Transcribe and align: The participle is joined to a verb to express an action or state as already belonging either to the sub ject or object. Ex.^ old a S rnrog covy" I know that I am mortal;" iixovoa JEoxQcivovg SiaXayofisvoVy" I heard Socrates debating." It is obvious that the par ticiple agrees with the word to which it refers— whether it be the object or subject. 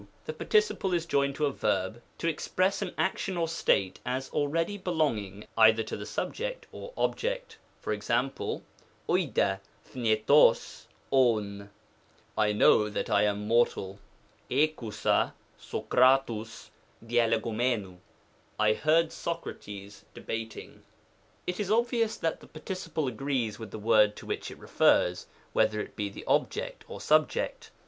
The 0.25 0.33
participle 0.33 0.95
is 0.95 1.05
joined 1.05 1.35
to 1.35 1.45
a 1.45 1.51
verb 1.51 2.01
to 2.17 2.27
express 2.27 2.81
an 2.81 2.91
action 2.97 3.37
or 3.37 3.47
state 3.47 3.99
as 4.03 4.31
already 4.31 4.75
belonging 4.75 5.45
either 5.55 5.83
to 5.83 5.95
the 5.95 6.07
sub 6.07 6.33
ject 6.33 6.65
or 6.71 6.91
object. 6.97 7.59
Ex.^ 7.85 8.09
old 9.07 9.37
a 9.37 9.59
S 9.59 9.59
rnrog 9.85 10.87
covy" 11.11 11.69
I 12.39 12.51
know 12.51 12.89
that 12.89 13.11
I 13.11 13.21
am 13.25 13.47
mortal;" 13.47 13.99
iixovoa 14.49 15.33
JEoxQcivovg 15.61 16.69
SiaXayofisvoVy" 17.21 17.97
I 18.59 18.73
heard 18.73 19.11
Socrates 19.11 20.05
debating." 20.15 20.81
It 21.45 21.59
is 21.59 21.69
obvious 21.69 22.17
that 22.17 22.39
the 22.39 22.47
par 22.47 22.63
ticiple 22.63 23.07
agrees 23.07 23.59
with 23.59 23.69
the 23.69 23.77
word 23.77 24.15
to 24.15 24.25
which 24.25 24.49
it 24.49 24.57
refers— 24.57 25.27
whether 25.53 25.79
it 25.79 25.95
be 25.95 26.09
the 26.09 26.25
object 26.25 26.85
or 26.87 26.99
subject. 26.99 27.69